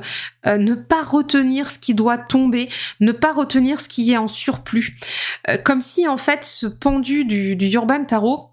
[0.46, 2.68] euh, ne pas retenir ce qui doit tomber,
[3.00, 4.98] ne pas retenir ce qui est en surplus.
[5.48, 8.50] Euh, comme si en fait ce pendu du, du Urban Tarot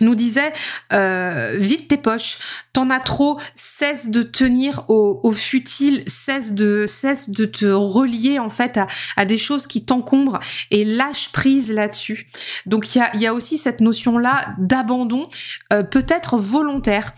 [0.00, 0.52] nous disait
[0.92, 2.38] euh, vide tes poches,
[2.72, 8.50] t'en as trop, cesse de tenir au, futile, cesse de cesse de te relier en
[8.50, 12.28] fait à, à des choses qui t'encombrent et lâche prise là-dessus.
[12.66, 15.28] Donc il y a, y a aussi cette notion là d'abandon,
[15.72, 17.12] euh, peut-être volontaire,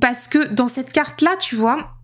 [0.00, 1.95] parce que dans cette carte là, tu vois,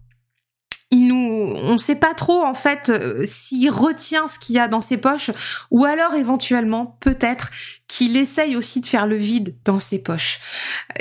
[0.93, 4.69] il nous, on sait pas trop en fait euh, s'il retient ce qu'il y a
[4.69, 5.31] dans ses poches
[5.71, 7.51] ou alors éventuellement peut-être
[7.89, 10.39] qu'il essaye aussi de faire le vide dans ses poches.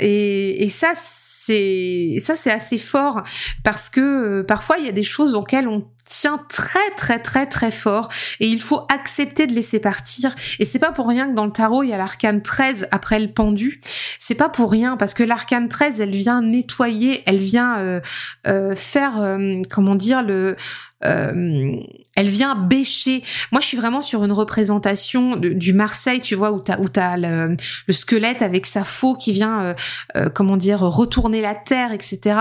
[0.00, 3.22] Et, et ça c'est ça c'est assez fort
[3.64, 7.46] parce que euh, parfois il y a des choses auxquelles on tient très très très
[7.46, 8.08] très fort
[8.40, 11.52] et il faut accepter de laisser partir et c'est pas pour rien que dans le
[11.52, 13.80] tarot il y a l'arcane 13 après le pendu
[14.18, 18.00] c'est pas pour rien parce que l'arcane 13 elle vient nettoyer elle vient euh,
[18.46, 20.56] euh, faire euh, comment dire le
[21.04, 21.76] euh,
[22.14, 23.22] elle vient bêcher.
[23.50, 27.16] Moi, je suis vraiment sur une représentation du Marseille, tu vois, où t'as où t'as
[27.16, 29.74] le, le squelette avec sa faux qui vient, euh,
[30.16, 32.36] euh, comment dire, retourner la terre, etc.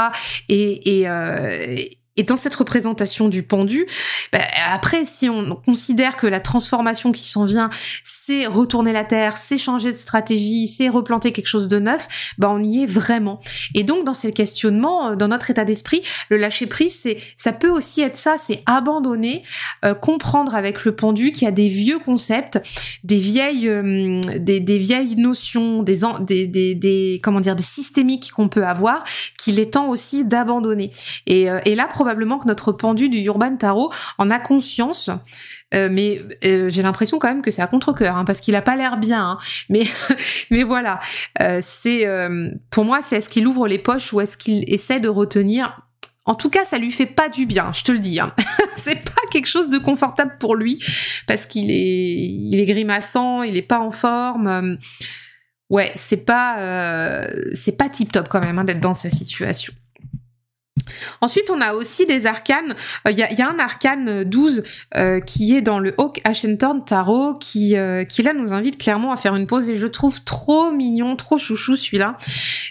[0.50, 3.86] Et, et, et dans cette représentation du pendu,
[4.34, 4.40] bah,
[4.72, 7.70] après, si on considère que la transformation qui s'en vient,
[8.04, 12.52] c'est retourner la terre, c'est changer de stratégie, c'est replanter quelque chose de neuf, bah
[12.52, 13.40] on y est vraiment.
[13.74, 17.52] Et donc dans ces questionnements, euh, dans notre état d'esprit, le lâcher prise, c'est ça
[17.52, 19.44] peut aussi être ça, c'est abandonner,
[19.86, 22.62] euh, comprendre avec le pendu qu'il y a des vieux concepts,
[23.04, 28.50] des vieilles, euh, des, des, vieilles notions, des, des, des, comment dire, des systémiques qu'on
[28.50, 29.04] peut avoir,
[29.40, 30.92] qu'il est temps aussi d'abandonner.
[31.26, 35.12] Et, et là probablement que notre pendu du Urban Tarot en a conscience.
[35.76, 38.62] Euh, mais euh, j'ai l'impression quand même que c'est à contre-cœur, hein, parce qu'il a
[38.64, 39.24] pas l'air bien.
[39.24, 39.38] Hein.
[39.70, 39.84] mais
[40.50, 41.00] mais voilà,
[41.40, 42.08] euh, c'est
[42.72, 45.82] pour moi, c'est est-ce qu'il ouvre les poches ou est-ce qu'il essaie de retenir?
[46.26, 48.20] En tout cas, ça lui fait pas du bien, je te le dis.
[48.20, 48.34] Hein.
[48.78, 50.84] c'est pas quelque chose de confortable pour lui
[51.28, 54.80] parce qu'il est, il est grimaçant, il est pas en forme.
[55.70, 59.72] Ouais, c'est pas, c'est pas tip top quand même hein, d'être dans sa situation.
[61.22, 62.76] Ensuite, on a aussi des arcanes.
[63.10, 64.64] Il y, a, un arcane 12
[64.96, 66.22] euh, qui est dans le Hawk
[66.86, 70.24] Tarot qui, euh, qui là nous invite clairement à faire une pause et je trouve
[70.24, 72.18] trop mignon, trop chouchou celui-là.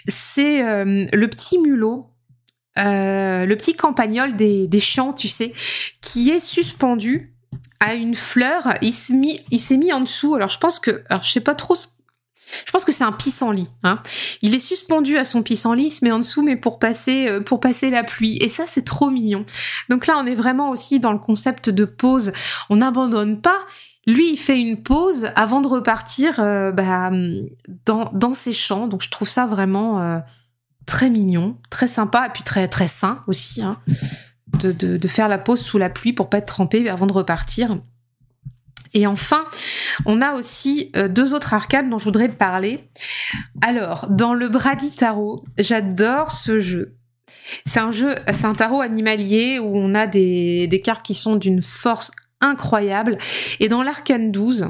[0.07, 2.11] C'est le petit mulot
[2.79, 5.51] euh, le petit campagnol des, champs, tu sais,
[6.01, 7.33] qui est suspendu
[7.79, 8.73] à une fleur.
[8.81, 10.35] Il s'est mis, en dessous.
[10.35, 11.75] Alors je pense que, alors je sais pas trop.
[12.65, 13.69] Je pense que c'est un pissenlit.
[13.83, 14.01] Hein.
[14.41, 17.41] Il est suspendu à son pissenlit, il se met en dessous, mais pour passer, euh,
[17.41, 18.37] pour passer la pluie.
[18.41, 19.45] Et ça, c'est trop mignon.
[19.89, 22.31] Donc là, on est vraiment aussi dans le concept de pause.
[22.69, 23.59] On n'abandonne pas.
[24.07, 27.11] Lui, il fait une pause avant de repartir euh, bah,
[27.85, 28.87] dans, dans ses champs.
[28.87, 30.21] Donc je trouve ça vraiment
[30.85, 33.77] très mignon, très sympa, et puis très très sain aussi, hein,
[34.47, 37.77] de, faire la pause sous la pluie pour pas être trempé avant de repartir.
[38.93, 39.45] Et enfin,
[40.05, 42.83] on a aussi euh, deux autres arcanes dont je voudrais parler.
[43.61, 46.97] Alors, dans le Brady Tarot, j'adore ce jeu.
[47.65, 51.61] C'est un jeu, c'est un tarot animalier où on a des, cartes qui sont d'une
[51.61, 53.17] force incroyable.
[53.59, 54.67] Et dans l'arcane 12,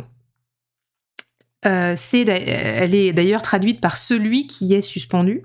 [1.65, 5.43] euh, elle est d'ailleurs traduite par celui qui est suspendu.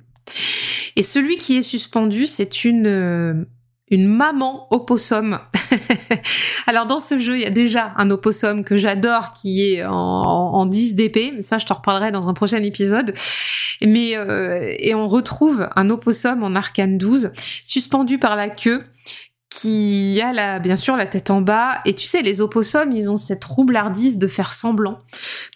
[0.97, 3.45] Et celui qui est suspendu, c'est une euh,
[3.91, 5.39] une maman opossum.
[6.67, 9.93] Alors dans ce jeu, il y a déjà un opossum que j'adore qui est en,
[9.93, 13.15] en, 10 DP, ça je te reparlerai dans un prochain épisode.
[13.83, 18.83] Mais euh, et on retrouve un opossum en arcane 12 suspendu par la queue
[19.57, 21.81] qui a la, bien sûr la tête en bas.
[21.87, 25.01] Et tu sais, les opossums, ils ont cette roublardise de faire semblant,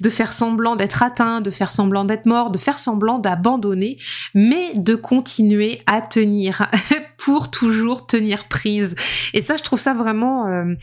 [0.00, 3.98] de faire semblant d'être atteint, de faire semblant d'être mort, de faire semblant d'abandonner,
[4.34, 6.70] mais de continuer à tenir
[7.20, 8.94] pour toujours tenir prise.
[9.34, 10.74] Et ça, je trouve ça vraiment euh,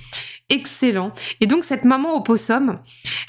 [0.50, 1.12] excellent.
[1.41, 2.78] Et donc cette maman opossum,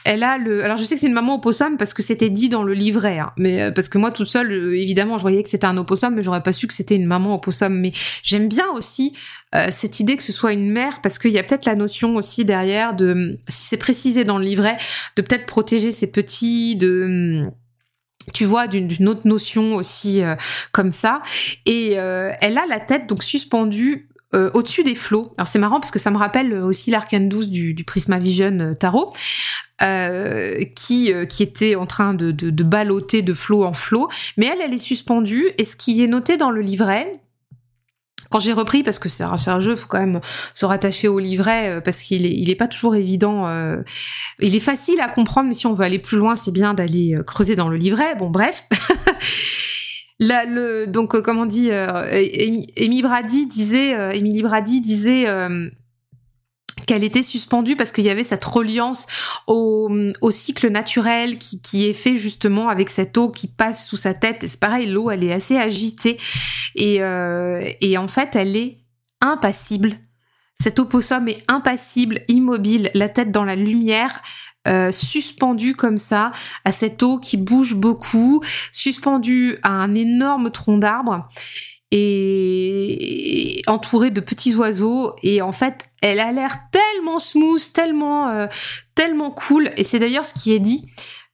[0.05, 0.63] elle a le.
[0.63, 3.19] Alors je sais que c'est une maman opossum parce que c'était dit dans le livret,
[3.19, 5.79] hein, mais euh, parce que moi toute seule, euh, évidemment, je voyais que c'était un
[5.79, 7.73] opossum, mais j'aurais pas su que c'était une maman opossum.
[7.73, 7.93] Mais
[8.23, 9.15] j'aime bien aussi
[9.71, 12.45] cette idée que ce soit une mère parce qu'il y a peut-être la notion aussi
[12.45, 14.77] derrière de, si c'est précisé dans le livret,
[15.17, 17.51] de peut-être protéger ses petits, de
[18.33, 20.23] tu vois, d'une autre notion aussi
[20.73, 21.23] comme ça.
[21.67, 25.33] Et elle a la tête donc suspendue euh, au-dessus des flots.
[25.39, 28.61] Alors c'est marrant parce que ça me rappelle aussi l'arcane 12 du, du Prisma Vision
[28.61, 29.15] euh, Tarot.
[29.81, 34.47] Euh, qui qui était en train de, de, de balloter de flot en flot, mais
[34.47, 35.49] elle, elle est suspendue.
[35.57, 37.21] Et ce qui est noté dans le livret,
[38.31, 40.21] quand j'ai repris, parce que c'est un, jeu, faut quand même
[40.55, 43.49] se rattacher au livret, parce qu'il est, pas toujours évident.
[43.49, 43.79] Euh,
[44.41, 47.17] il est facile à comprendre, mais si on veut aller plus loin, c'est bien d'aller
[47.27, 48.15] creuser dans le livret.
[48.17, 48.65] Bon, bref.
[50.21, 52.03] le, donc, euh, comment dit, euh,
[53.03, 55.27] Brady disait, euh, Emily Brady disait
[56.87, 59.07] qu'elle était suspendue parce qu'il y avait cette reliance
[59.47, 59.91] au,
[60.31, 64.45] cycle naturel qui, est fait justement avec cette eau qui passe sous sa tête.
[64.47, 66.19] C'est pareil, l'eau, elle est assez agitée
[66.75, 68.79] et, euh, et en fait, elle est
[69.21, 69.99] impassible.
[70.61, 74.21] Cet opossum est impassible, immobile, la tête dans la lumière,
[74.67, 76.33] euh, suspendu comme ça
[76.65, 81.29] à cette eau qui bouge beaucoup, suspendu à un énorme tronc d'arbre
[81.91, 82.78] et
[83.69, 88.47] entouré de petits oiseaux et en fait elle a l'air tellement smooth tellement euh,
[88.95, 90.87] tellement cool et c'est d'ailleurs ce qui est dit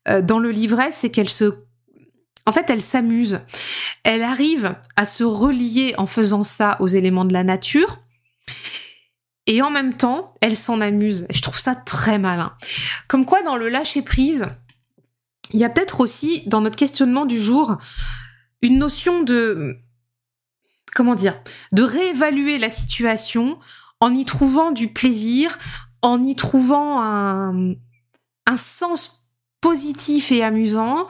[0.09, 1.64] euh, dans le livret c'est qu'elle se
[2.47, 3.40] en fait, elle s'amuse.
[4.03, 8.03] Elle arrive à se relier en faisant ça aux éléments de la nature
[9.47, 11.27] et en même temps, elle s'en amuse.
[11.31, 12.55] Je trouve ça très malin.
[13.09, 14.47] Comme quoi, dans le lâcher prise,
[15.53, 17.77] il y a peut-être aussi, dans notre questionnement du jour,
[18.62, 19.79] une notion de,
[20.95, 21.39] comment dire,
[21.73, 23.59] de réévaluer la situation
[24.01, 25.59] en y trouvant du plaisir,
[26.03, 27.75] en y trouvant un,
[28.57, 29.27] sens
[29.61, 31.07] positif et amusant,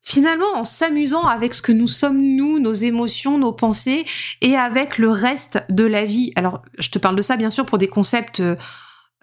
[0.00, 4.06] finalement en s'amusant avec ce que nous sommes nous, nos émotions, nos pensées
[4.40, 6.32] et avec le reste de la vie.
[6.36, 8.42] Alors, je te parle de ça bien sûr pour des concepts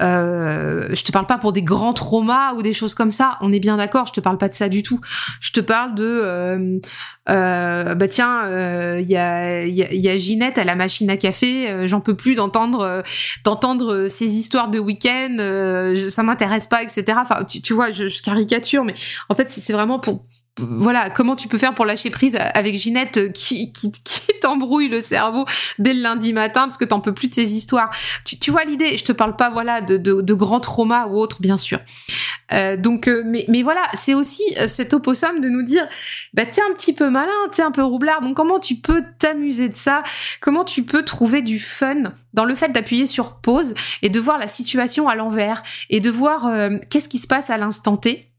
[0.02, 3.38] euh, je te parle pas pour des grands traumas ou des choses comme ça.
[3.42, 4.06] On est bien d'accord.
[4.08, 5.00] Je te parle pas de ça du tout.
[5.40, 6.80] Je te parle de, euh,
[7.30, 11.18] euh, bah tiens, il euh, y a, y, y, a, Ginette à la machine à
[11.18, 11.88] café.
[11.88, 13.04] J'en peux plus d'entendre,
[13.44, 15.38] d'entendre ces histoires de week-end.
[16.10, 17.04] ça m'intéresse pas, etc.
[17.18, 18.94] Enfin, tu, tu vois, je, je, caricature, mais
[19.30, 20.22] en fait, c'est vraiment pour,
[20.58, 25.02] voilà, comment tu peux faire pour lâcher prise avec Ginette qui, qui, qui t'embrouilles le
[25.02, 25.46] cerveau
[25.80, 27.90] dès le lundi matin parce que t'en peux plus de ces histoires.
[28.26, 31.18] Tu, tu vois l'idée Je te parle pas voilà de, de, de grands traumas ou
[31.18, 31.80] autres, bien sûr.
[32.54, 35.88] Euh, donc, euh, mais, mais voilà, c'est aussi euh, cet opossum de nous dire,
[36.34, 38.22] bah t'es un petit peu malin, t'es un peu roublard.
[38.22, 40.04] Donc comment tu peux t'amuser de ça?
[40.40, 44.38] Comment tu peux trouver du fun dans le fait d'appuyer sur pause et de voir
[44.38, 46.50] la situation à l'envers et de voir
[46.90, 48.30] qu'est-ce qui se passe à l'instant T?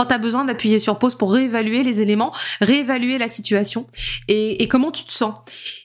[0.00, 2.32] Quand tu as besoin d'appuyer sur pause pour réévaluer les éléments,
[2.62, 3.86] réévaluer la situation
[4.28, 5.34] et, et, comment tu te sens?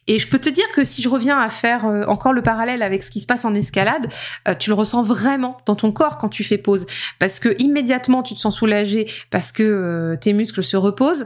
[0.07, 2.83] Et je peux te dire que si je reviens à faire euh, encore le parallèle
[2.83, 4.07] avec ce qui se passe en escalade,
[4.47, 6.85] euh, tu le ressens vraiment dans ton corps quand tu fais pause,
[7.17, 11.25] parce que immédiatement tu te sens soulagé parce que euh, tes muscles se reposent.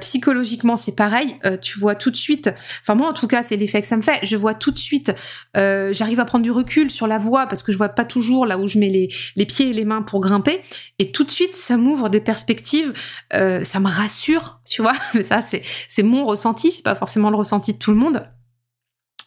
[0.00, 2.50] psychologiquement c'est pareil, tu vois tout de suite.
[2.82, 4.18] Enfin moi en tout cas c'est l'effet que ça me fait.
[4.22, 5.12] Je vois tout de suite,
[5.54, 8.58] j'arrive à prendre du recul sur la voie parce que je vois pas toujours là
[8.58, 10.60] où je mets les, les pieds et les mains pour grimper,
[10.98, 12.92] et tout de suite ça m'ouvre des perspectives,
[13.30, 14.94] ça me rassure, tu vois.
[15.14, 18.17] Mais ça c'est c'est mon ressenti, c'est pas forcément le ressenti de tout le monde.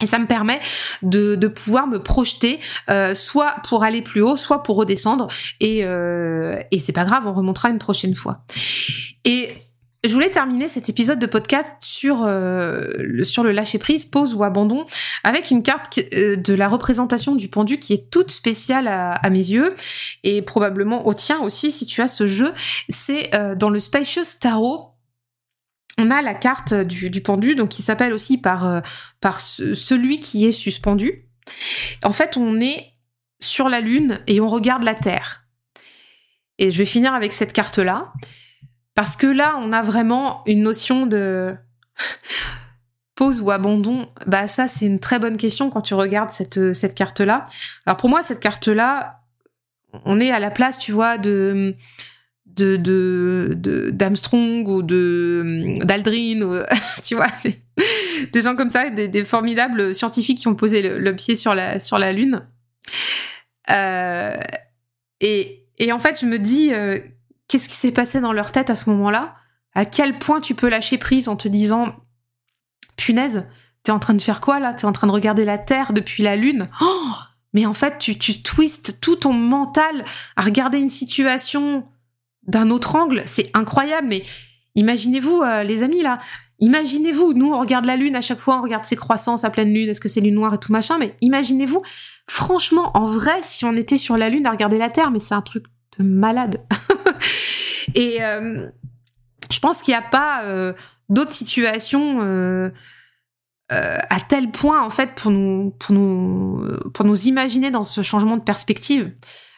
[0.02, 0.60] Et ça me permet
[1.04, 2.60] de, de pouvoir me projeter,
[2.90, 5.28] euh, soit pour aller plus haut, soit pour redescendre.
[5.60, 8.44] Et, euh, et c'est pas grave, on remontera une prochaine fois.
[9.26, 9.50] Et
[10.04, 14.34] je voulais terminer cet épisode de podcast sur euh, le, sur le lâcher prise, pause
[14.34, 14.86] ou abandon,
[15.24, 19.30] avec une carte euh, de la représentation du pendu qui est toute spéciale à, à
[19.30, 19.76] mes yeux
[20.24, 22.52] et probablement au tien aussi si tu as ce jeu.
[22.90, 24.91] C'est euh, dans le Spacious Tarot
[26.02, 28.82] on a la carte du, pendu, donc qui s'appelle aussi par, euh,
[29.20, 31.26] par celui qui est suspendu.
[32.04, 32.86] En fait, on est
[33.40, 35.46] sur la Lune et on regarde la Terre.
[36.58, 38.14] Et je vais finir avec cette carte-là,
[38.94, 41.56] parce que là, on a vraiment une notion de
[43.16, 44.08] pause ou abandon.
[44.28, 47.46] Bah ça, c'est une très bonne question quand tu regardes cette, cette carte-là.
[47.86, 49.22] Alors pour moi, cette carte-là,
[50.06, 51.76] on est à la place, tu vois, de
[52.56, 56.56] de de d'Armstrong ou de d'Aldrin ou
[57.04, 57.28] tu vois
[58.32, 61.98] des gens comme ça des, formidables scientifiques qui ont posé le, pied sur la sur
[61.98, 62.48] la lune.
[63.70, 64.38] Euh,
[65.20, 67.00] et et en fait je me dis euh,
[67.48, 69.36] qu'est-ce qui s'est passé dans leur tête à ce moment-là?
[69.74, 71.96] À quel point tu peux lâcher prise en te disant
[72.98, 73.48] punaise
[73.84, 74.74] t'es en train de faire quoi là?
[74.74, 76.68] T'es en train de regarder la terre depuis la lune?
[76.82, 77.12] Oh!
[77.54, 80.04] Mais en fait tu tu twistes tout ton mental
[80.36, 81.86] à regarder une situation
[82.48, 84.08] d'un autre angle, c'est incroyable.
[84.08, 84.24] Mais
[84.76, 86.20] imaginez-vous, euh, les amis, là,
[86.60, 89.74] imaginez-vous, nous, on regarde la Lune à chaque fois, on regarde ses croissances à pleine
[89.74, 91.82] Lune, est-ce que c'est Lune noire et tout machin, mais imaginez-vous,
[92.28, 95.36] franchement, en vrai, si on était sur la Lune à regarder la Terre, mais c'est
[95.36, 95.66] un truc
[95.98, 96.64] de malade.
[97.96, 98.68] et euh,
[99.52, 100.74] je pense qu'il n'y a pas euh,
[101.10, 102.72] d'autres situations
[103.70, 106.62] à tel point, en fait, pour nous, pour, nous,
[106.94, 109.14] pour nous imaginer dans ce changement de perspective.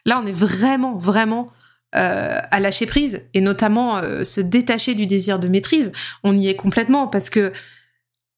[0.05, 1.51] Là, on est vraiment, vraiment
[1.95, 5.91] euh, à lâcher prise et notamment euh, se détacher du désir de maîtrise.
[6.23, 7.53] On y est complètement parce que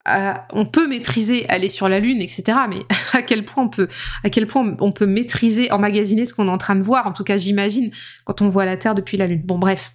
[0.09, 2.43] euh, on peut maîtriser aller sur la lune, etc.
[2.69, 2.79] Mais
[3.13, 3.87] à quel point on peut,
[4.25, 7.07] à quel point on peut maîtriser, emmagasiner ce qu'on est en train de voir.
[7.07, 7.91] En tout cas, j'imagine
[8.25, 9.43] quand on voit la Terre depuis la lune.
[9.45, 9.93] Bon, bref.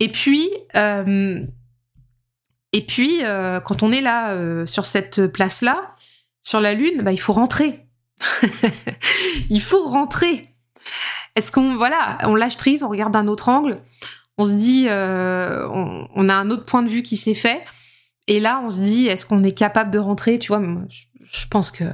[0.00, 3.20] Et puis, et puis,
[3.64, 5.94] quand on est là sur cette place-là,
[6.42, 7.86] sur la lune, bah, il faut rentrer.
[9.50, 10.51] il faut rentrer.
[11.34, 13.78] Est-ce qu'on voilà, on lâche prise, on regarde un autre angle,
[14.38, 15.66] on se dit, euh,
[16.14, 17.62] on, a un autre point de vue qui s'est fait,
[18.26, 20.38] et là on se dit, est-ce qu'on est capable de rentrer?
[20.38, 20.62] Tu vois,
[21.24, 21.84] je, pense que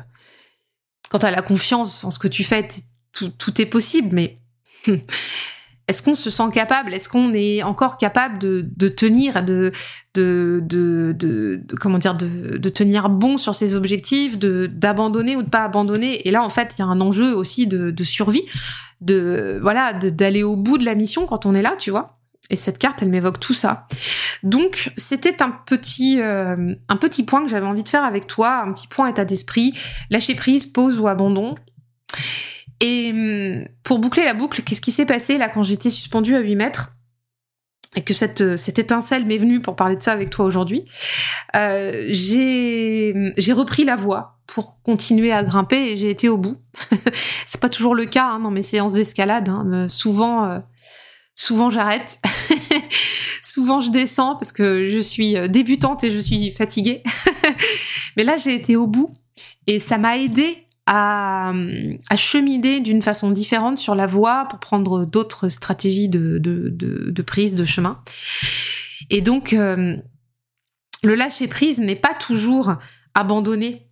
[1.09, 2.66] quand tu as la confiance en ce que tu fais,
[3.12, 4.38] tout, est possible, mais
[5.88, 6.92] est-ce qu'on se sent capable?
[6.92, 9.72] Est-ce qu'on est encore capable de, tenir, de,
[10.14, 15.64] de, de, comment dire, de, tenir bon sur ses objectifs, de d'abandonner ou de pas
[15.64, 16.27] abandonner?
[16.29, 18.44] Et là, en fait, il y a un enjeu aussi de, survie
[19.00, 22.18] de voilà d'aller au bout de la mission quand on est là, tu vois.
[22.50, 23.87] Et cette carte, elle m'évoque tout ça.
[24.42, 28.61] Donc, c'était un petit euh, un petit point que j'avais envie de faire avec toi,
[28.61, 29.74] un petit point état d'esprit,
[30.11, 31.56] lâcher prise, pause ou abandon.
[32.80, 36.40] Et hum, pour boucler la boucle, qu'est-ce qui s'est passé là quand j'étais suspendue à
[36.40, 36.97] 8 mètres?
[37.96, 40.85] Et que cette, cette étincelle m'est venue pour parler de ça avec toi aujourd'hui,
[41.57, 46.57] euh, j'ai repris la voie pour continuer à grimper et j'ai été au bout.
[47.46, 49.48] c'est pas toujours le cas hein, dans mes séances d'escalade.
[49.48, 49.88] Hein.
[49.88, 50.59] Souvent, euh,
[51.35, 52.18] souvent j'arrête.
[53.42, 57.03] souvent je descends parce que je suis euh, débutante et je suis fatiguée.
[58.16, 59.12] Mais là, j'ai été au bout
[59.66, 61.53] et ça m'a aidé à,
[62.16, 67.64] cheminer d'une façon différente sur la voie pour prendre d'autres stratégies de, de, prise de
[67.64, 68.03] chemin.
[69.11, 69.96] Et donc, euh,
[71.03, 72.74] le lâcher prise n'est pas toujours
[73.14, 73.87] abandonné.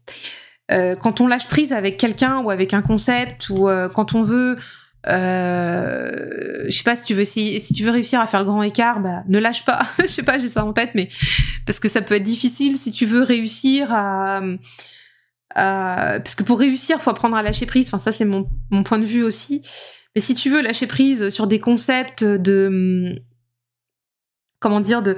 [0.73, 4.23] Euh, quand on lâche prise avec quelqu'un ou avec un concept ou euh, quand on
[4.23, 4.57] veut
[5.09, 8.47] euh, je sais pas si tu veux essayer, si tu veux réussir à faire le
[8.47, 9.81] grand écart, bah ne lâche pas.
[10.01, 11.09] je sais pas, j'ai ça en tête, mais
[11.65, 14.41] parce que ça peut être difficile si tu veux réussir à,
[15.57, 17.89] parce que pour réussir, faut apprendre à lâcher prise.
[17.89, 19.63] Enfin ça c'est mon mon point de vue aussi.
[20.15, 23.15] Mais si tu veux lâcher prise sur des concepts de
[24.61, 25.17] comment dire de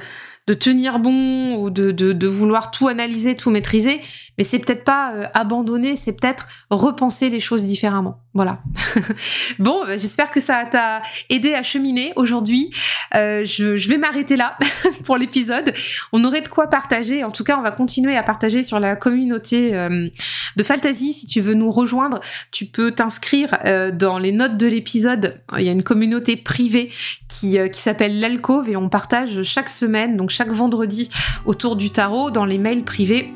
[0.49, 4.01] de tenir bon ou de, de, vouloir tout analyser, tout maîtriser,
[4.39, 8.21] mais c'est peut-être pas euh, abandonner, c'est peut-être repenser les choses différemment.
[8.35, 8.63] Voilà.
[9.59, 12.71] bon, bah, j'espère que ça t'a aidé à cheminer aujourd'hui.
[13.17, 14.57] Euh, je, vais m'arrêter là
[15.05, 15.73] pour l'épisode.
[16.13, 17.25] On aurait de quoi partager.
[17.25, 20.09] En tout cas, on va continuer à partager sur la communauté euh,
[20.57, 21.13] de Fantasy.
[21.13, 22.21] Si tu veux nous rejoindre,
[22.53, 23.59] tu peux t'inscrire
[23.95, 25.41] dans les notes de l'épisode.
[25.59, 26.93] Il y a une communauté privée
[27.29, 31.09] qui, qui s'appelle l'Alcove et on partage chaque semaine, donc chaque vendredi,
[31.45, 33.33] autour du tarot dans les mails privés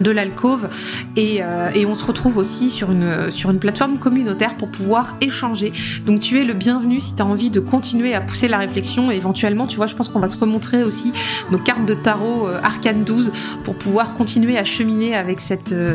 [0.00, 0.68] de l'alcôve
[1.16, 5.16] et, euh, et, on se retrouve aussi sur une, sur une plateforme communautaire pour pouvoir
[5.20, 5.72] échanger.
[6.06, 9.10] Donc tu es le bienvenu si tu as envie de continuer à pousser la réflexion
[9.10, 11.12] et éventuellement, tu vois, je pense qu'on va se remontrer aussi
[11.50, 13.32] nos cartes de tarot euh, Arcane 12
[13.64, 15.94] pour pouvoir continuer à cheminer avec cette, euh,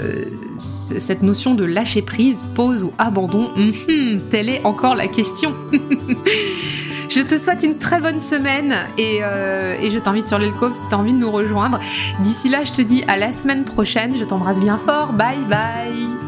[0.58, 3.50] cette notion de lâcher prise, pause ou abandon.
[3.56, 5.54] Hum, telle est encore la question.
[7.10, 10.94] Je te souhaite une très bonne semaine et, euh, je t'invite sur l'Elcom si tu
[10.94, 11.80] as envie de nous rejoindre.
[12.20, 14.16] D'ici là, je te dis à la semaine prochaine.
[14.18, 15.14] Je t'embrasse bien fort.
[15.14, 16.25] Bye bye.